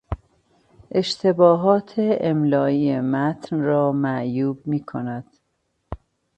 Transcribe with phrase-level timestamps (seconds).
[0.91, 5.37] اشتباهات املایی متن را معیوب میکند.